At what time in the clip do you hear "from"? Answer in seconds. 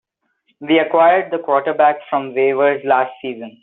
2.09-2.31